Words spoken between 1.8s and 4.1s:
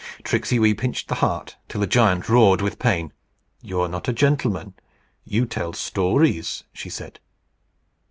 giant roared with pain. "You're not